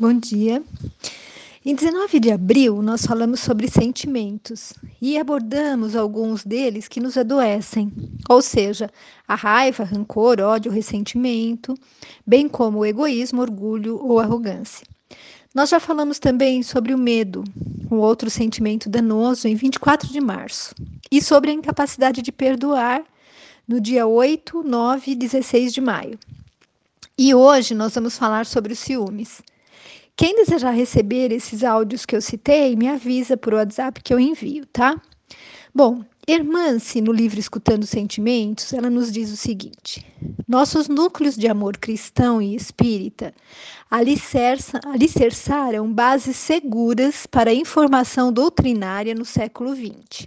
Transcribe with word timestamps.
Bom 0.00 0.12
dia. 0.12 0.62
Em 1.66 1.74
19 1.74 2.20
de 2.20 2.30
abril, 2.30 2.80
nós 2.82 3.04
falamos 3.04 3.40
sobre 3.40 3.68
sentimentos 3.68 4.72
e 5.02 5.18
abordamos 5.18 5.96
alguns 5.96 6.44
deles 6.44 6.86
que 6.86 7.00
nos 7.00 7.16
adoecem, 7.16 7.92
ou 8.28 8.40
seja, 8.40 8.88
a 9.26 9.34
raiva, 9.34 9.82
rancor, 9.82 10.40
ódio, 10.40 10.70
ressentimento, 10.70 11.74
bem 12.24 12.48
como 12.48 12.78
o 12.78 12.86
egoísmo, 12.86 13.40
orgulho 13.40 13.98
ou 14.00 14.20
arrogância. 14.20 14.86
Nós 15.52 15.70
já 15.70 15.80
falamos 15.80 16.20
também 16.20 16.62
sobre 16.62 16.94
o 16.94 16.98
medo, 16.98 17.42
um 17.90 17.96
outro 17.96 18.30
sentimento 18.30 18.88
danoso, 18.88 19.48
em 19.48 19.56
24 19.56 20.12
de 20.12 20.20
março, 20.20 20.76
e 21.10 21.20
sobre 21.20 21.50
a 21.50 21.54
incapacidade 21.54 22.22
de 22.22 22.30
perdoar 22.30 23.02
no 23.66 23.80
dia 23.80 24.06
8, 24.06 24.62
9 24.62 25.10
e 25.10 25.16
16 25.16 25.74
de 25.74 25.80
maio. 25.80 26.16
E 27.18 27.34
hoje 27.34 27.74
nós 27.74 27.96
vamos 27.96 28.16
falar 28.16 28.46
sobre 28.46 28.72
os 28.72 28.78
ciúmes. 28.78 29.42
Quem 30.18 30.34
desejar 30.34 30.72
receber 30.72 31.30
esses 31.30 31.62
áudios 31.62 32.04
que 32.04 32.16
eu 32.16 32.20
citei, 32.20 32.74
me 32.74 32.88
avisa 32.88 33.36
por 33.36 33.54
WhatsApp 33.54 34.02
que 34.02 34.12
eu 34.12 34.18
envio, 34.18 34.66
tá? 34.66 35.00
Bom, 35.72 36.04
Hermance, 36.26 37.00
no 37.00 37.12
livro 37.12 37.38
Escutando 37.38 37.86
Sentimentos, 37.86 38.72
ela 38.72 38.90
nos 38.90 39.12
diz 39.12 39.30
o 39.30 39.36
seguinte: 39.36 40.04
nossos 40.48 40.88
núcleos 40.88 41.36
de 41.36 41.46
amor 41.46 41.76
cristão 41.76 42.42
e 42.42 42.56
espírita 42.56 43.32
alicerçaram 43.88 45.92
bases 45.92 46.36
seguras 46.36 47.24
para 47.24 47.50
a 47.50 47.54
informação 47.54 48.32
doutrinária 48.32 49.14
no 49.14 49.24
século 49.24 49.72
XX. 49.72 50.26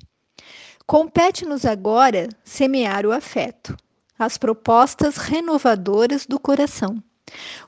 Compete-nos 0.88 1.66
agora 1.66 2.30
semear 2.46 3.06
o 3.06 3.12
afeto, 3.12 3.76
as 4.18 4.38
propostas 4.38 5.18
renovadoras 5.18 6.26
do 6.26 6.40
coração 6.40 7.04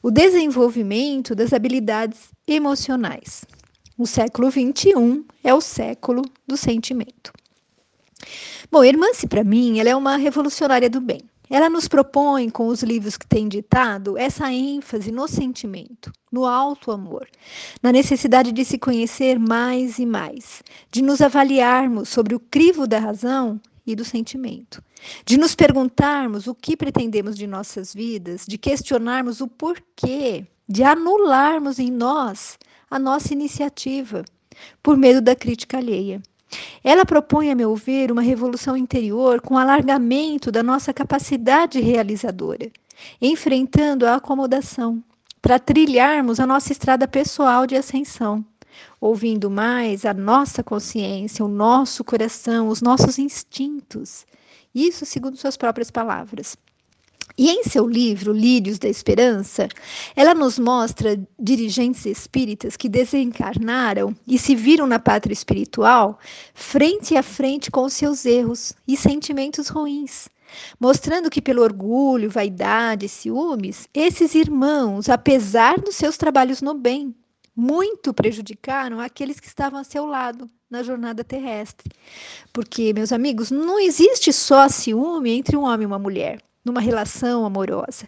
o 0.02 0.12
desenvolvimento 0.12 1.34
das 1.34 1.54
habilidades 1.54 2.32
emocionais. 2.48 3.46
O 3.98 4.08
século 4.08 4.52
XXI 4.52 5.24
é 5.44 5.54
o 5.54 5.62
século 5.62 6.24
do 6.48 6.58
sentimento. 6.58 7.32
Bom, 8.72 8.84
Irmã-se, 8.84 9.28
para 9.28 9.44
mim, 9.44 9.80
ela 9.80 9.90
é 9.90 9.96
uma 9.96 10.18
revolucionária 10.18 10.90
do 10.90 11.00
bem. 11.00 11.22
Ela 11.50 11.70
nos 11.70 11.88
propõe, 11.88 12.50
com 12.50 12.68
os 12.68 12.82
livros 12.82 13.18
que 13.18 13.28
tem 13.28 13.48
ditado, 13.48 14.18
essa 14.18 14.52
ênfase 14.52 15.12
no 15.12 15.28
sentimento, 15.28 16.12
no 16.32 16.46
alto 16.46 16.90
amor, 16.90 17.28
na 17.82 17.92
necessidade 17.92 18.52
de 18.52 18.66
se 18.66 18.80
conhecer 18.80 19.38
mais 19.38 20.00
e 20.00 20.06
mais, 20.06 20.64
de 20.90 21.04
nos 21.04 21.22
avaliarmos 21.22 22.10
sobre 22.10 22.34
o 22.34 22.40
crivo 22.40 22.88
da 22.88 22.98
razão 22.98 23.62
e 23.86 23.96
do 23.96 24.06
sentimento. 24.06 24.84
De 25.26 25.38
nos 25.38 25.56
perguntarmos 25.56 26.48
o 26.48 26.56
que 26.56 26.78
pretendemos 26.78 27.38
de 27.38 27.46
nossas 27.46 27.94
vidas, 27.94 28.46
de 28.48 28.58
questionarmos 28.58 29.42
o 29.42 29.48
porquê, 29.48 30.46
de 30.68 30.84
anularmos 30.84 31.80
em 31.80 31.92
nós 31.92 32.58
a 32.90 32.98
nossa 32.98 33.34
iniciativa, 33.34 34.24
por 34.82 34.96
medo 34.96 35.22
da 35.22 35.36
crítica 35.36 35.78
alheia. 35.78 36.22
Ela 36.84 37.06
propõe, 37.06 37.50
a 37.50 37.56
meu 37.56 37.76
ver, 37.76 38.12
uma 38.12 38.22
revolução 38.22 38.78
interior 38.78 39.42
com 39.42 39.58
alargamento 39.58 40.52
da 40.52 40.62
nossa 40.62 40.94
capacidade 40.94 41.80
realizadora, 41.80 42.72
enfrentando 43.20 44.06
a 44.06 44.16
acomodação, 44.16 45.04
para 45.42 45.60
trilharmos 45.60 46.40
a 46.40 46.46
nossa 46.46 46.72
estrada 46.72 47.08
pessoal 47.08 47.66
de 47.66 47.76
ascensão 47.76 48.46
ouvindo 49.00 49.50
mais 49.50 50.06
a 50.06 50.14
nossa 50.14 50.64
consciência, 50.64 51.44
o 51.44 51.48
nosso 51.48 52.04
coração, 52.04 52.68
os 52.68 52.82
nossos 52.82 53.18
instintos. 53.20 54.26
Isso 54.74 55.06
segundo 55.06 55.38
suas 55.38 55.58
próprias 55.58 55.92
palavras. 55.92 56.58
E 57.38 57.50
em 57.50 57.64
seu 57.64 57.88
livro, 57.88 58.32
Lírios 58.32 58.78
da 58.78 58.88
Esperança, 58.88 59.68
ela 60.16 60.36
nos 60.36 60.60
mostra 60.60 61.20
dirigentes 61.40 62.06
espíritas 62.06 62.78
que 62.78 62.88
desencarnaram 62.88 64.16
e 64.28 64.38
se 64.38 64.56
viram 64.56 64.86
na 64.86 65.00
pátria 65.00 65.34
espiritual 65.34 66.20
frente 66.54 67.18
a 67.18 67.24
frente 67.24 67.72
com 67.72 67.90
seus 67.90 68.24
erros 68.26 68.74
e 68.88 68.96
sentimentos 68.96 69.68
ruins, 69.68 70.30
mostrando 70.80 71.30
que, 71.30 71.42
pelo 71.42 71.64
orgulho, 71.64 72.30
vaidade 72.30 73.08
e 73.08 73.10
ciúmes, 73.10 73.88
esses 73.94 74.36
irmãos, 74.36 75.10
apesar 75.10 75.80
dos 75.80 75.96
seus 75.96 76.18
trabalhos 76.18 76.62
no 76.62 76.76
bem, 76.76 77.16
muito 77.56 78.14
prejudicaram 78.14 79.00
aqueles 79.00 79.40
que 79.40 79.48
estavam 79.48 79.80
a 79.80 79.84
seu 79.84 80.06
lado 80.06 80.50
na 80.70 80.82
jornada 80.82 81.24
terrestre. 81.24 81.92
Porque, 82.52 82.94
meus 82.94 83.12
amigos, 83.12 83.52
não 83.52 83.80
existe 83.80 84.34
só 84.34 84.68
ciúme 84.68 85.32
entre 85.32 85.56
um 85.56 85.64
homem 85.64 85.84
e 85.84 85.86
uma 85.86 86.00
mulher 86.00 86.40
numa 86.66 86.80
relação 86.80 87.46
amorosa, 87.46 88.08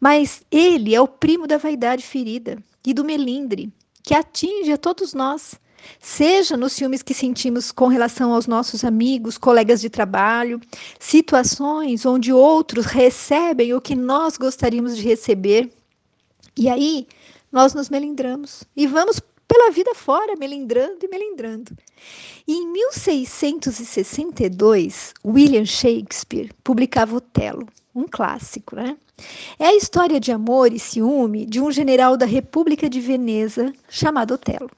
mas 0.00 0.42
ele 0.50 0.94
é 0.94 1.00
o 1.00 1.06
primo 1.06 1.46
da 1.46 1.56
vaidade 1.56 2.02
ferida 2.02 2.58
e 2.84 2.92
do 2.92 3.04
melindre 3.04 3.72
que 4.02 4.12
atinge 4.14 4.72
a 4.72 4.76
todos 4.76 5.14
nós. 5.14 5.54
Seja 6.00 6.56
nos 6.56 6.72
ciúmes 6.72 7.02
que 7.02 7.14
sentimos 7.14 7.72
com 7.72 7.88
relação 7.88 8.32
aos 8.32 8.46
nossos 8.46 8.84
amigos, 8.84 9.36
colegas 9.36 9.80
de 9.80 9.90
trabalho, 9.90 10.60
situações 10.98 12.06
onde 12.06 12.32
outros 12.32 12.86
recebem 12.86 13.74
o 13.74 13.80
que 13.80 13.94
nós 13.94 14.36
gostaríamos 14.36 14.96
de 14.96 15.02
receber. 15.02 15.72
E 16.56 16.68
aí, 16.68 17.06
nós 17.52 17.74
nos 17.74 17.90
melindramos 17.90 18.64
e 18.74 18.86
vamos 18.86 19.20
pela 19.46 19.70
vida 19.70 19.94
fora, 19.94 20.34
melindrando 20.36 21.04
e 21.04 21.08
melindrando. 21.08 21.76
E 22.48 22.54
em 22.54 22.72
1662, 22.72 25.12
William 25.22 25.66
Shakespeare 25.66 26.50
publicava 26.64 27.16
Otelo, 27.16 27.68
um 27.94 28.06
clássico, 28.10 28.74
né? 28.74 28.96
É 29.58 29.66
a 29.66 29.74
história 29.74 30.18
de 30.18 30.32
amor 30.32 30.72
e 30.72 30.78
ciúme 30.78 31.44
de 31.44 31.60
um 31.60 31.70
general 31.70 32.16
da 32.16 32.24
República 32.24 32.88
de 32.88 32.98
Veneza 32.98 33.74
chamado 33.90 34.32
Otelo. 34.32 34.70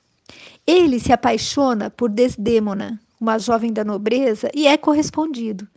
Ele 0.66 0.98
se 0.98 1.12
apaixona 1.12 1.88
por 1.88 2.10
Desdêmona, 2.10 3.00
uma 3.20 3.38
jovem 3.38 3.72
da 3.72 3.84
nobreza, 3.84 4.50
e 4.52 4.66
é 4.66 4.76
correspondido. 4.76 5.68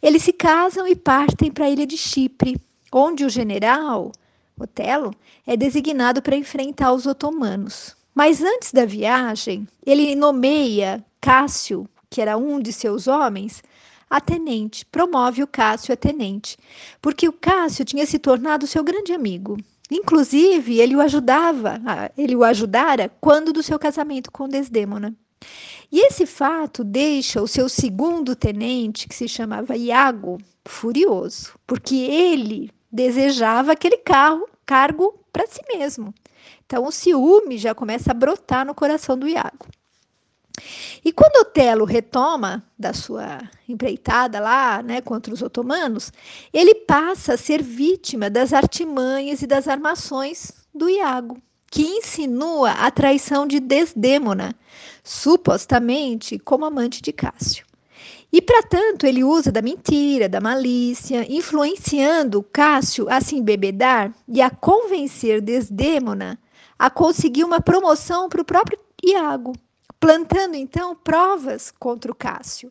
Eles 0.00 0.22
se 0.22 0.32
casam 0.32 0.86
e 0.86 0.94
partem 0.94 1.50
para 1.50 1.64
a 1.64 1.70
ilha 1.70 1.84
de 1.84 1.96
Chipre, 1.96 2.60
onde 2.92 3.24
o 3.24 3.28
general 3.28 4.12
Otelo 4.58 5.14
é 5.46 5.56
designado 5.56 6.22
para 6.22 6.36
enfrentar 6.36 6.92
os 6.92 7.06
otomanos. 7.06 7.94
Mas 8.14 8.40
antes 8.42 8.72
da 8.72 8.86
viagem, 8.86 9.68
ele 9.84 10.14
nomeia 10.14 11.04
Cássio, 11.20 11.86
que 12.08 12.22
era 12.22 12.38
um 12.38 12.58
de 12.58 12.72
seus 12.72 13.06
homens, 13.06 13.62
a 14.08 14.20
tenente, 14.20 14.86
promove 14.86 15.42
o 15.42 15.46
Cássio 15.46 15.92
a 15.92 15.96
tenente, 15.96 16.56
porque 17.02 17.28
o 17.28 17.32
Cássio 17.32 17.84
tinha 17.84 18.06
se 18.06 18.18
tornado 18.18 18.66
seu 18.66 18.82
grande 18.82 19.12
amigo. 19.12 19.58
Inclusive, 19.90 20.80
ele 20.80 20.96
o 20.96 21.00
ajudava, 21.00 21.78
ele 22.16 22.34
o 22.34 22.42
ajudara 22.42 23.12
quando 23.20 23.52
do 23.52 23.62
seu 23.62 23.78
casamento 23.78 24.32
com 24.32 24.48
Desdêmona. 24.48 25.14
E 25.92 26.00
esse 26.06 26.24
fato 26.24 26.82
deixa 26.82 27.42
o 27.42 27.46
seu 27.46 27.68
segundo 27.68 28.34
tenente, 28.34 29.06
que 29.06 29.14
se 29.14 29.28
chamava 29.28 29.76
Iago, 29.76 30.38
furioso, 30.64 31.52
porque 31.66 31.96
ele 31.96 32.70
desejava 32.96 33.72
aquele 33.72 33.98
carro, 33.98 34.48
cargo 34.64 35.20
para 35.30 35.46
si 35.46 35.60
mesmo. 35.68 36.14
Então 36.64 36.86
o 36.86 36.90
ciúme 36.90 37.58
já 37.58 37.74
começa 37.74 38.10
a 38.10 38.14
brotar 38.14 38.64
no 38.64 38.74
coração 38.74 39.18
do 39.18 39.28
Iago. 39.28 39.66
E 41.04 41.12
quando 41.12 41.42
Otelo 41.42 41.84
retoma 41.84 42.64
da 42.78 42.94
sua 42.94 43.42
empreitada 43.68 44.40
lá, 44.40 44.82
né, 44.82 45.02
contra 45.02 45.32
os 45.32 45.42
otomanos, 45.42 46.10
ele 46.50 46.74
passa 46.74 47.34
a 47.34 47.36
ser 47.36 47.62
vítima 47.62 48.30
das 48.30 48.54
artimanhas 48.54 49.42
e 49.42 49.46
das 49.46 49.68
armações 49.68 50.52
do 50.74 50.88
Iago, 50.88 51.36
que 51.70 51.82
insinua 51.82 52.70
a 52.70 52.90
traição 52.90 53.46
de 53.46 53.60
Desdêmona, 53.60 54.54
supostamente 55.04 56.38
como 56.38 56.64
amante 56.64 57.02
de 57.02 57.12
Cássio. 57.12 57.66
E, 58.32 58.42
para 58.42 58.62
tanto, 58.62 59.06
ele 59.06 59.24
usa 59.24 59.50
da 59.50 59.62
mentira, 59.62 60.28
da 60.28 60.40
malícia, 60.40 61.24
influenciando 61.32 62.42
Cássio 62.42 63.06
a 63.08 63.20
se 63.20 63.36
embebedar 63.36 64.12
e 64.28 64.42
a 64.42 64.50
convencer 64.50 65.40
Desdêmona 65.40 66.38
a 66.78 66.90
conseguir 66.90 67.44
uma 67.44 67.60
promoção 67.60 68.28
para 68.28 68.42
o 68.42 68.44
próprio 68.44 68.78
Iago, 69.02 69.52
plantando 69.98 70.54
então 70.54 70.94
provas 70.94 71.70
contra 71.70 72.12
o 72.12 72.14
Cássio. 72.14 72.70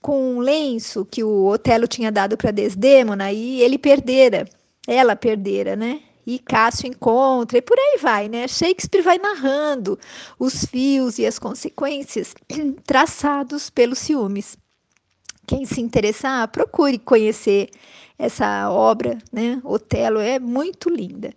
Com 0.00 0.36
um 0.36 0.38
lenço 0.38 1.04
que 1.04 1.24
o 1.24 1.46
Otelo 1.46 1.88
tinha 1.88 2.12
dado 2.12 2.36
para 2.36 2.50
Desdêmona 2.50 3.32
e 3.32 3.60
ele 3.62 3.78
perdera, 3.78 4.46
ela 4.86 5.16
perdera, 5.16 5.74
né? 5.74 6.02
E 6.26 6.38
Cássio 6.38 6.86
encontra, 6.86 7.58
e 7.58 7.62
por 7.62 7.78
aí 7.78 7.98
vai, 8.00 8.28
né? 8.28 8.46
Shakespeare 8.48 9.02
vai 9.02 9.18
narrando 9.18 9.98
os 10.38 10.64
fios 10.64 11.18
e 11.18 11.26
as 11.26 11.38
consequências 11.38 12.34
traçados 12.86 13.68
pelos 13.70 13.98
ciúmes. 13.98 14.56
Quem 15.46 15.64
se 15.66 15.80
interessar, 15.80 16.48
procure 16.48 16.98
conhecer 16.98 17.70
essa 18.18 18.70
obra, 18.70 19.18
né? 19.32 19.60
Otelo 19.64 20.18
é 20.20 20.38
muito 20.38 20.88
linda. 20.88 21.32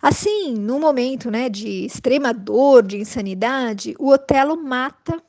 Assim, 0.00 0.54
no 0.54 0.78
momento, 0.78 1.30
né, 1.30 1.48
de 1.48 1.84
extrema 1.84 2.32
dor, 2.32 2.84
de 2.84 2.98
insanidade, 2.98 3.96
o 3.98 4.10
Otelo 4.10 4.56
mata 4.56 5.20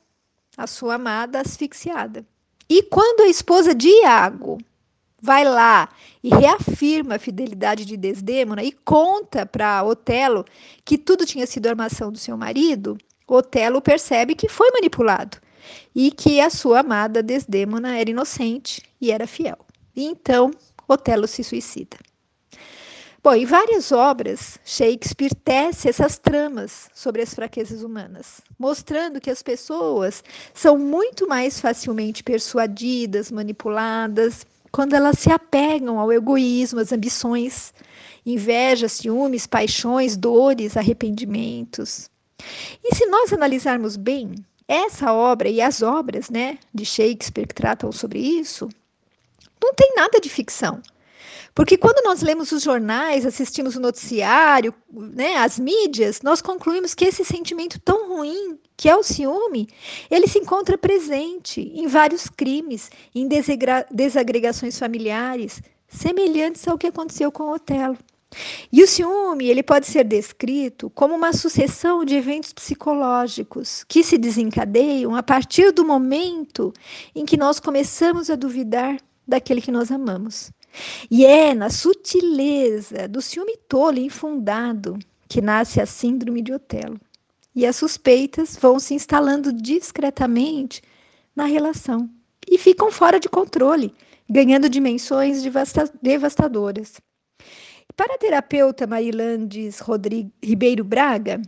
a 0.56 0.66
sua 0.66 0.94
amada 0.94 1.40
asfixiada. 1.40 2.24
E 2.68 2.82
quando 2.84 3.22
a 3.22 3.28
esposa 3.28 3.74
de 3.74 3.88
Iago 3.88 4.58
vai 5.20 5.44
lá 5.44 5.88
e 6.22 6.28
reafirma 6.28 7.16
a 7.16 7.18
fidelidade 7.18 7.84
de 7.84 7.96
Desdêmona 7.96 8.62
e 8.62 8.70
conta 8.70 9.44
para 9.44 9.82
Otelo 9.82 10.44
que 10.84 10.96
tudo 10.96 11.26
tinha 11.26 11.46
sido 11.46 11.66
armação 11.66 12.12
do 12.12 12.18
seu 12.18 12.36
marido, 12.36 12.96
Otelo 13.26 13.80
percebe 13.80 14.34
que 14.34 14.48
foi 14.48 14.70
manipulado 14.70 15.38
e 15.94 16.10
que 16.10 16.40
a 16.40 16.50
sua 16.50 16.80
amada 16.80 17.22
Desdêmona 17.22 17.98
era 17.98 18.10
inocente 18.10 18.82
e 19.00 19.10
era 19.10 19.26
fiel. 19.26 19.58
E 19.94 20.04
então 20.04 20.50
Otelo 20.88 21.26
se 21.26 21.44
suicida. 21.44 21.96
Bom, 23.22 23.34
em 23.34 23.44
várias 23.44 23.92
obras, 23.92 24.58
Shakespeare 24.64 25.34
tece 25.34 25.90
essas 25.90 26.18
tramas 26.18 26.88
sobre 26.94 27.20
as 27.20 27.34
fraquezas 27.34 27.82
humanas, 27.82 28.40
mostrando 28.58 29.20
que 29.20 29.28
as 29.28 29.42
pessoas 29.42 30.24
são 30.54 30.78
muito 30.78 31.28
mais 31.28 31.60
facilmente 31.60 32.24
persuadidas, 32.24 33.30
manipuladas, 33.30 34.46
quando 34.72 34.94
elas 34.94 35.18
se 35.18 35.30
apegam 35.30 35.98
ao 35.98 36.10
egoísmo, 36.10 36.80
às 36.80 36.92
ambições, 36.92 37.74
inveja, 38.24 38.88
ciúmes, 38.88 39.46
paixões, 39.46 40.16
dores, 40.16 40.76
arrependimentos. 40.76 42.08
E 42.82 42.94
se 42.94 43.04
nós 43.04 43.34
analisarmos 43.34 43.96
bem 43.96 44.34
essa 44.70 45.12
obra 45.12 45.48
e 45.48 45.60
as 45.60 45.82
obras 45.82 46.30
né, 46.30 46.56
de 46.72 46.84
Shakespeare 46.84 47.48
que 47.48 47.54
tratam 47.54 47.90
sobre 47.90 48.20
isso, 48.20 48.68
não 49.60 49.74
tem 49.74 49.94
nada 49.96 50.20
de 50.20 50.28
ficção. 50.28 50.80
Porque 51.52 51.76
quando 51.76 52.04
nós 52.04 52.22
lemos 52.22 52.52
os 52.52 52.62
jornais, 52.62 53.26
assistimos 53.26 53.74
o 53.74 53.80
noticiário, 53.80 54.72
né, 54.92 55.38
as 55.38 55.58
mídias, 55.58 56.22
nós 56.22 56.40
concluímos 56.40 56.94
que 56.94 57.04
esse 57.04 57.24
sentimento 57.24 57.80
tão 57.80 58.08
ruim, 58.08 58.56
que 58.76 58.88
é 58.88 58.94
o 58.94 59.02
ciúme, 59.02 59.68
ele 60.08 60.28
se 60.28 60.38
encontra 60.38 60.78
presente 60.78 61.60
em 61.74 61.88
vários 61.88 62.28
crimes, 62.28 62.90
em 63.12 63.28
desagregações 63.90 64.78
familiares, 64.78 65.60
semelhantes 65.88 66.66
ao 66.68 66.78
que 66.78 66.86
aconteceu 66.86 67.32
com 67.32 67.52
Otelo. 67.52 67.98
E 68.70 68.82
o 68.82 68.86
ciúme, 68.86 69.46
ele 69.46 69.62
pode 69.62 69.86
ser 69.86 70.04
descrito 70.04 70.88
como 70.90 71.14
uma 71.14 71.32
sucessão 71.32 72.04
de 72.04 72.14
eventos 72.14 72.52
psicológicos 72.52 73.84
que 73.88 74.04
se 74.04 74.16
desencadeiam 74.16 75.16
a 75.16 75.22
partir 75.22 75.72
do 75.72 75.84
momento 75.84 76.72
em 77.14 77.24
que 77.24 77.36
nós 77.36 77.58
começamos 77.58 78.30
a 78.30 78.36
duvidar 78.36 78.98
daquele 79.26 79.60
que 79.60 79.72
nós 79.72 79.90
amamos. 79.90 80.52
E 81.10 81.26
é 81.26 81.54
na 81.54 81.70
sutileza 81.70 83.08
do 83.08 83.20
ciúme 83.20 83.56
tolo 83.68 83.98
e 83.98 84.06
infundado 84.06 84.96
que 85.28 85.40
nasce 85.40 85.80
a 85.80 85.86
síndrome 85.86 86.42
de 86.42 86.52
Otelo. 86.52 87.00
E 87.54 87.66
as 87.66 87.74
suspeitas 87.76 88.56
vão 88.56 88.78
se 88.78 88.94
instalando 88.94 89.52
discretamente 89.52 90.82
na 91.34 91.44
relação 91.46 92.08
e 92.48 92.56
ficam 92.58 92.92
fora 92.92 93.18
de 93.18 93.28
controle, 93.28 93.92
ganhando 94.28 94.68
dimensões 94.68 95.42
devastadoras. 96.00 97.00
Para 98.00 98.14
a 98.14 98.18
terapeuta 98.18 98.86
Marilandes 98.86 99.78
Rodrigo 99.78 100.32
Ribeiro 100.42 100.82
Braga, 100.82 101.38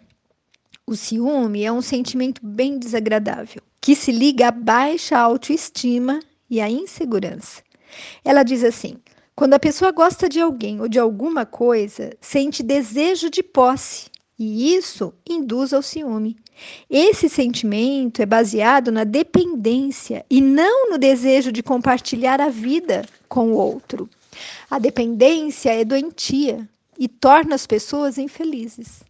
o 0.86 0.94
ciúme 0.94 1.64
é 1.64 1.72
um 1.72 1.80
sentimento 1.80 2.42
bem 2.44 2.78
desagradável, 2.78 3.62
que 3.80 3.96
se 3.96 4.12
liga 4.12 4.48
à 4.48 4.50
baixa 4.50 5.18
autoestima 5.18 6.20
e 6.50 6.60
à 6.60 6.68
insegurança. 6.68 7.62
Ela 8.22 8.42
diz 8.42 8.62
assim: 8.62 8.98
quando 9.34 9.54
a 9.54 9.58
pessoa 9.58 9.92
gosta 9.92 10.28
de 10.28 10.40
alguém 10.40 10.78
ou 10.78 10.88
de 10.88 10.98
alguma 10.98 11.46
coisa, 11.46 12.10
sente 12.20 12.62
desejo 12.62 13.30
de 13.30 13.42
posse, 13.42 14.10
e 14.38 14.74
isso 14.74 15.14
induz 15.26 15.72
ao 15.72 15.80
ciúme. 15.80 16.36
Esse 16.90 17.30
sentimento 17.30 18.20
é 18.20 18.26
baseado 18.26 18.92
na 18.92 19.04
dependência 19.04 20.22
e 20.28 20.42
não 20.42 20.90
no 20.90 20.98
desejo 20.98 21.50
de 21.50 21.62
compartilhar 21.62 22.42
a 22.42 22.50
vida 22.50 23.06
com 23.26 23.52
o 23.52 23.56
outro. 23.56 24.06
A 24.70 24.78
dependência 24.78 25.70
é 25.70 25.84
doentia 25.84 26.68
e 26.98 27.08
torna 27.08 27.54
as 27.54 27.66
pessoas 27.66 28.18
infelizes. 28.18 29.02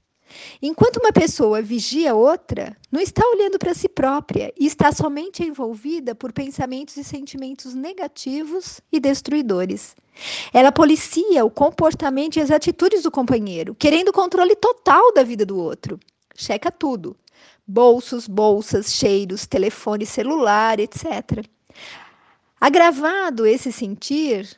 Enquanto 0.60 0.96
uma 0.96 1.12
pessoa 1.12 1.60
vigia 1.60 2.14
outra, 2.14 2.76
não 2.90 3.00
está 3.00 3.22
olhando 3.26 3.58
para 3.58 3.74
si 3.74 3.88
própria 3.88 4.52
e 4.58 4.66
está 4.66 4.90
somente 4.92 5.42
envolvida 5.42 6.14
por 6.14 6.32
pensamentos 6.32 6.96
e 6.96 7.04
sentimentos 7.04 7.74
negativos 7.74 8.80
e 8.90 8.98
destruidores. 8.98 9.94
Ela 10.52 10.72
policia 10.72 11.44
o 11.44 11.50
comportamento 11.50 12.36
e 12.36 12.40
as 12.40 12.50
atitudes 12.50 13.02
do 13.02 13.10
companheiro, 13.10 13.74
querendo 13.74 14.08
o 14.08 14.12
controle 14.12 14.56
total 14.56 15.12
da 15.12 15.22
vida 15.22 15.44
do 15.44 15.58
outro. 15.58 15.98
Checa 16.34 16.70
tudo: 16.70 17.16
bolsos, 17.66 18.26
bolsas, 18.26 18.92
cheiros, 18.92 19.46
telefone 19.46 20.06
celular, 20.06 20.80
etc. 20.80 21.44
Agravado 22.60 23.46
esse 23.46 23.72
sentir, 23.72 24.48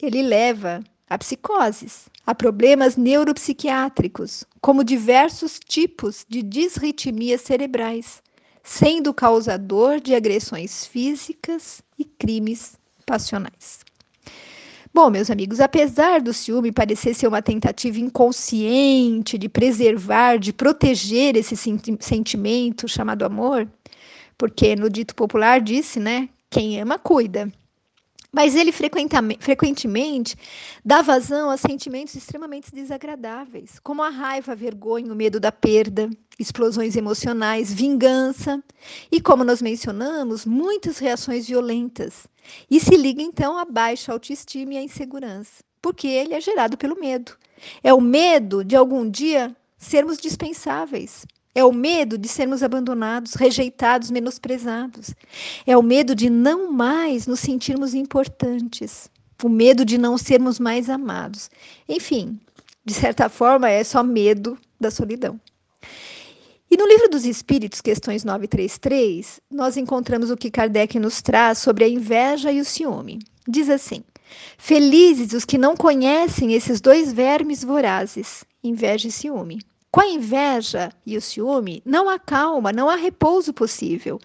ele 0.00 0.22
leva 0.22 0.82
a 1.08 1.18
psicoses, 1.18 2.08
a 2.26 2.34
problemas 2.34 2.96
neuropsiquiátricos, 2.96 4.44
como 4.60 4.82
diversos 4.82 5.58
tipos 5.58 6.24
de 6.28 6.42
disritmias 6.42 7.42
cerebrais, 7.42 8.22
sendo 8.62 9.12
causador 9.12 10.00
de 10.00 10.14
agressões 10.14 10.86
físicas 10.86 11.82
e 11.98 12.04
crimes 12.04 12.76
passionais. 13.04 13.84
Bom, 14.92 15.10
meus 15.10 15.28
amigos, 15.28 15.58
apesar 15.58 16.22
do 16.22 16.32
ciúme 16.32 16.70
parecer 16.70 17.14
ser 17.14 17.26
uma 17.26 17.42
tentativa 17.42 17.98
inconsciente 17.98 19.36
de 19.36 19.48
preservar, 19.48 20.38
de 20.38 20.52
proteger 20.52 21.36
esse 21.36 21.56
sentimento 21.56 22.86
chamado 22.86 23.24
amor, 23.24 23.68
porque 24.38 24.76
no 24.76 24.88
dito 24.88 25.14
popular 25.14 25.60
disse, 25.60 25.98
né, 25.98 26.28
quem 26.48 26.80
ama 26.80 26.96
cuida. 26.96 27.52
Mas 28.34 28.56
ele 28.56 28.72
frequentemente 28.72 30.36
dá 30.84 31.00
vazão 31.02 31.50
a 31.50 31.56
sentimentos 31.56 32.16
extremamente 32.16 32.74
desagradáveis, 32.74 33.78
como 33.78 34.02
a 34.02 34.08
raiva, 34.08 34.50
a 34.50 34.56
vergonha, 34.56 35.12
o 35.12 35.14
medo 35.14 35.38
da 35.38 35.52
perda, 35.52 36.10
explosões 36.36 36.96
emocionais, 36.96 37.72
vingança 37.72 38.60
e, 39.12 39.20
como 39.20 39.44
nós 39.44 39.62
mencionamos, 39.62 40.44
muitas 40.44 40.98
reações 40.98 41.46
violentas. 41.46 42.26
E 42.68 42.80
se 42.80 42.96
liga 42.96 43.22
então 43.22 43.56
à 43.56 43.64
baixa 43.64 44.10
autoestima 44.10 44.74
e 44.74 44.78
à 44.78 44.82
insegurança, 44.82 45.62
porque 45.80 46.08
ele 46.08 46.34
é 46.34 46.40
gerado 46.40 46.76
pelo 46.76 46.98
medo. 46.98 47.36
É 47.84 47.94
o 47.94 48.00
medo 48.00 48.64
de 48.64 48.74
algum 48.74 49.08
dia 49.08 49.54
sermos 49.78 50.18
dispensáveis, 50.18 51.24
é 51.54 51.64
o 51.64 51.72
medo 51.72 52.18
de 52.18 52.28
sermos 52.28 52.62
abandonados, 52.62 53.34
rejeitados, 53.34 54.10
menosprezados. 54.10 55.14
É 55.66 55.76
o 55.76 55.82
medo 55.82 56.14
de 56.14 56.28
não 56.28 56.72
mais 56.72 57.26
nos 57.26 57.40
sentirmos 57.40 57.94
importantes. 57.94 59.08
O 59.42 59.48
medo 59.48 59.84
de 59.84 59.96
não 59.96 60.18
sermos 60.18 60.58
mais 60.58 60.90
amados. 60.90 61.50
Enfim, 61.88 62.40
de 62.84 62.92
certa 62.92 63.28
forma, 63.28 63.70
é 63.70 63.84
só 63.84 64.02
medo 64.02 64.58
da 64.80 64.90
solidão. 64.90 65.40
E 66.70 66.76
no 66.76 66.88
livro 66.88 67.08
dos 67.08 67.24
Espíritos, 67.24 67.80
questões 67.80 68.24
933, 68.24 69.40
nós 69.50 69.76
encontramos 69.76 70.30
o 70.30 70.36
que 70.36 70.50
Kardec 70.50 70.98
nos 70.98 71.22
traz 71.22 71.58
sobre 71.58 71.84
a 71.84 71.88
inveja 71.88 72.50
e 72.50 72.60
o 72.60 72.64
ciúme. 72.64 73.20
Diz 73.46 73.70
assim: 73.70 74.02
Felizes 74.58 75.32
os 75.34 75.44
que 75.44 75.56
não 75.56 75.76
conhecem 75.76 76.52
esses 76.52 76.80
dois 76.80 77.12
vermes 77.12 77.62
vorazes, 77.62 78.44
inveja 78.62 79.06
e 79.06 79.12
ciúme. 79.12 79.60
Com 79.94 80.00
a 80.00 80.08
inveja 80.08 80.90
e 81.06 81.16
o 81.16 81.20
ciúme, 81.20 81.80
não 81.84 82.10
há 82.10 82.18
calma, 82.18 82.72
não 82.72 82.90
há 82.90 82.96
repouso 82.96 83.54
possível. 83.54 84.18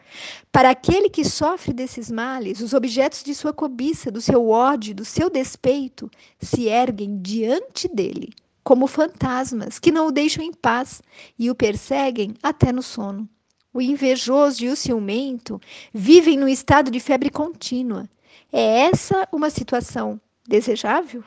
Para 0.51 0.71
aquele 0.71 1.11
que 1.11 1.23
sofre 1.23 1.71
desses 1.73 2.09
males, 2.09 2.59
os 2.59 2.73
objetos 2.73 3.23
de 3.23 3.35
sua 3.35 3.53
cobiça, 3.53 4.09
do 4.09 4.19
seu 4.19 4.49
ódio, 4.49 4.95
do 4.95 5.05
seu 5.05 5.29
despeito, 5.29 6.09
se 6.41 6.67
erguem 6.67 7.21
diante 7.21 7.87
dele, 7.87 8.33
como 8.63 8.87
fantasmas 8.87 9.77
que 9.77 9.91
não 9.91 10.07
o 10.07 10.11
deixam 10.11 10.43
em 10.43 10.51
paz 10.51 11.03
e 11.37 11.51
o 11.51 11.55
perseguem 11.55 12.33
até 12.41 12.71
no 12.71 12.81
sono. 12.81 13.29
O 13.71 13.79
invejoso 13.79 14.65
e 14.65 14.69
o 14.69 14.75
ciumento 14.75 15.61
vivem 15.93 16.35
num 16.35 16.47
estado 16.47 16.89
de 16.89 16.99
febre 16.99 17.29
contínua. 17.29 18.09
É 18.51 18.87
essa 18.87 19.27
uma 19.31 19.51
situação 19.51 20.19
desejável? 20.47 21.23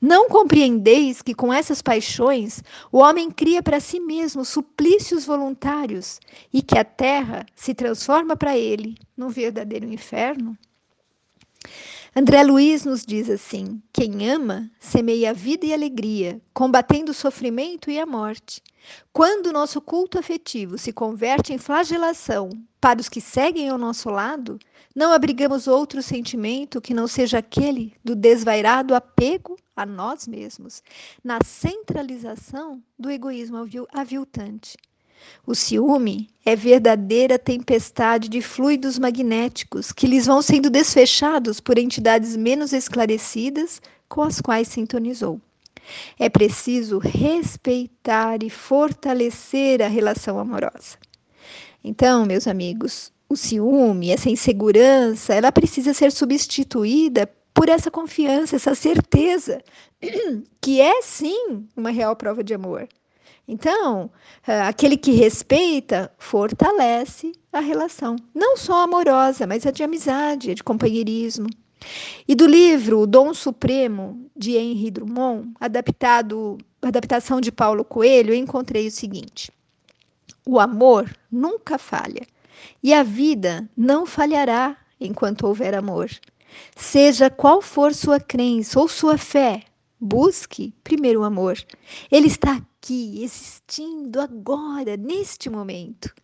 Não 0.00 0.28
compreendeis 0.28 1.22
que 1.22 1.34
com 1.34 1.52
essas 1.52 1.82
paixões 1.82 2.62
o 2.92 2.98
homem 2.98 3.30
cria 3.30 3.62
para 3.62 3.80
si 3.80 3.98
mesmo 3.98 4.44
suplícios 4.44 5.24
voluntários 5.24 6.20
e 6.52 6.62
que 6.62 6.78
a 6.78 6.84
terra 6.84 7.44
se 7.56 7.74
transforma 7.74 8.36
para 8.36 8.56
ele 8.56 8.94
num 9.16 9.28
verdadeiro 9.28 9.86
inferno? 9.86 10.56
André 12.18 12.42
Luiz 12.42 12.84
nos 12.84 13.06
diz 13.06 13.30
assim: 13.30 13.80
quem 13.92 14.28
ama 14.28 14.68
semeia 14.80 15.32
vida 15.32 15.64
e 15.64 15.72
alegria, 15.72 16.42
combatendo 16.52 17.12
o 17.12 17.14
sofrimento 17.14 17.92
e 17.92 18.00
a 18.00 18.04
morte. 18.04 18.60
Quando 19.12 19.46
o 19.46 19.52
nosso 19.52 19.80
culto 19.80 20.18
afetivo 20.18 20.76
se 20.78 20.92
converte 20.92 21.52
em 21.52 21.58
flagelação 21.58 22.50
para 22.80 23.00
os 23.00 23.08
que 23.08 23.20
seguem 23.20 23.68
ao 23.68 23.78
nosso 23.78 24.10
lado, 24.10 24.58
não 24.96 25.12
abrigamos 25.12 25.68
outro 25.68 26.02
sentimento 26.02 26.80
que 26.80 26.92
não 26.92 27.06
seja 27.06 27.38
aquele 27.38 27.94
do 28.02 28.16
desvairado 28.16 28.96
apego 28.96 29.56
a 29.76 29.86
nós 29.86 30.26
mesmos, 30.26 30.82
na 31.22 31.38
centralização 31.44 32.82
do 32.98 33.12
egoísmo 33.12 33.58
aviltante. 33.92 34.76
O 35.46 35.54
ciúme 35.54 36.28
é 36.44 36.54
verdadeira 36.54 37.38
tempestade 37.38 38.28
de 38.28 38.42
fluidos 38.42 38.98
magnéticos 38.98 39.92
que 39.92 40.06
lhes 40.06 40.26
vão 40.26 40.42
sendo 40.42 40.68
desfechados 40.68 41.60
por 41.60 41.78
entidades 41.78 42.36
menos 42.36 42.72
esclarecidas 42.72 43.80
com 44.08 44.22
as 44.22 44.40
quais 44.40 44.68
sintonizou. 44.68 45.40
É 46.18 46.28
preciso 46.28 46.98
respeitar 46.98 48.42
e 48.42 48.50
fortalecer 48.50 49.82
a 49.82 49.88
relação 49.88 50.38
amorosa. 50.38 50.98
Então, 51.82 52.26
meus 52.26 52.46
amigos, 52.46 53.12
o 53.28 53.36
ciúme, 53.36 54.10
essa 54.10 54.30
insegurança, 54.30 55.34
ela 55.34 55.52
precisa 55.52 55.94
ser 55.94 56.12
substituída 56.12 57.26
por 57.54 57.68
essa 57.68 57.90
confiança, 57.90 58.56
essa 58.56 58.74
certeza 58.74 59.62
que 60.60 60.80
é 60.80 61.02
sim 61.02 61.66
uma 61.76 61.90
real 61.90 62.14
prova 62.16 62.42
de 62.42 62.54
amor. 62.54 62.88
Então, 63.48 64.10
eh, 64.46 64.60
aquele 64.60 64.98
que 64.98 65.12
respeita 65.12 66.12
fortalece 66.18 67.32
a 67.50 67.60
relação, 67.60 68.16
não 68.34 68.58
só 68.58 68.84
amorosa, 68.84 69.46
mas 69.46 69.66
a 69.66 69.70
de 69.70 69.82
amizade, 69.82 70.50
a 70.50 70.54
de 70.54 70.62
companheirismo. 70.62 71.48
E 72.26 72.34
do 72.34 72.46
livro 72.46 73.00
O 73.00 73.06
Dom 73.06 73.32
Supremo, 73.32 74.30
de 74.36 74.56
Henri 74.56 74.90
Drummond, 74.90 75.50
adaptado, 75.58 76.58
adaptação 76.82 77.40
de 77.40 77.50
Paulo 77.50 77.84
Coelho, 77.84 78.34
eu 78.34 78.38
encontrei 78.38 78.86
o 78.86 78.90
seguinte: 78.90 79.50
O 80.44 80.60
amor 80.60 81.10
nunca 81.32 81.78
falha, 81.78 82.26
e 82.82 82.92
a 82.92 83.02
vida 83.02 83.66
não 83.74 84.04
falhará 84.04 84.76
enquanto 85.00 85.46
houver 85.46 85.74
amor. 85.74 86.10
Seja 86.76 87.30
qual 87.30 87.62
for 87.62 87.94
sua 87.94 88.20
crença 88.20 88.78
ou 88.78 88.88
sua 88.88 89.16
fé, 89.16 89.62
busque 90.00 90.74
primeiro 90.84 91.20
o 91.20 91.24
amor. 91.24 91.56
Ele 92.10 92.26
está 92.26 92.56
aqui, 92.56 93.22
existindo 93.22 94.20
agora, 94.20 94.96
neste 94.96 95.50
momento. 95.50 96.14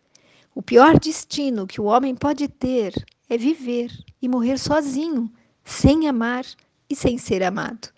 O 0.55 0.63
pior 0.63 0.99
destino 0.99 1.67
que 1.67 1.81
o 1.81 1.85
homem 1.85 2.15
pode 2.15 2.47
ter 2.49 2.93
é 3.29 3.37
viver 3.37 3.91
e 4.23 4.29
morrer 4.29 4.59
sozinho, 4.59 5.31
sem 5.65 6.09
amar 6.09 6.45
e 6.89 6.95
sem 6.95 7.19
ser 7.19 7.43
amado. 7.43 7.89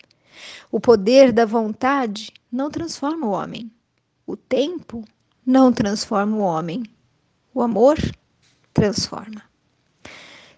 O 0.71 0.79
poder 0.79 1.31
da 1.31 1.45
vontade 1.45 2.31
não 2.51 2.69
transforma 2.69 3.27
o 3.27 3.31
homem. 3.31 3.71
O 4.25 4.35
tempo 4.35 5.03
não 5.45 5.71
transforma 5.71 6.35
o 6.35 6.41
homem. 6.41 6.83
O 7.53 7.61
amor 7.61 7.97
transforma. 8.73 9.43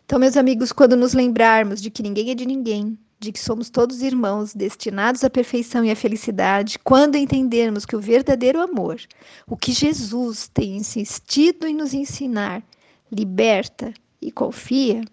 Então, 0.06 0.18
meus 0.18 0.36
amigos, 0.36 0.72
quando 0.72 0.96
nos 0.96 1.14
lembrarmos 1.14 1.82
de 1.82 1.92
que 1.92 2.02
ninguém 2.02 2.32
é 2.32 2.36
de 2.36 2.46
ninguém, 2.46 2.98
de 3.20 3.34
que 3.34 3.40
somos 3.40 3.70
todos 3.70 4.02
irmãos 4.02 4.54
destinados 4.54 5.24
à 5.24 5.30
perfeição 5.30 5.84
e 5.84 5.92
à 5.92 5.96
felicidade, 5.96 6.80
quando 6.80 7.18
entendermos 7.18 7.86
que 7.86 7.96
o 7.96 8.02
verdadeiro 8.02 8.62
amor, 8.62 9.00
o 9.46 9.58
que 9.58 9.74
Jesus 9.74 10.48
tem 10.48 10.78
insistido 10.78 11.68
em 11.68 11.76
nos 11.76 11.94
ensinar, 11.94 12.64
liberta 13.12 13.94
e 14.22 14.32
confia, 14.32 15.04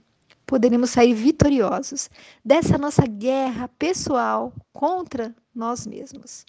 poderemos 0.46 0.90
sair 0.90 1.14
vitoriosos 1.14 2.08
dessa 2.44 2.78
nossa 2.78 3.04
guerra 3.06 3.68
pessoal 3.76 4.52
contra 4.72 5.34
nós 5.52 5.86
mesmos. 5.86 6.46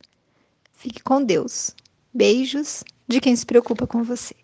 Fique 0.74 1.02
com 1.02 1.24
Deus. 1.24 1.76
Beijos 2.14 2.84
de 3.08 3.20
quem 3.20 3.36
se 3.36 3.46
preocupa 3.46 3.88
com 3.88 4.04
você. 4.04 4.36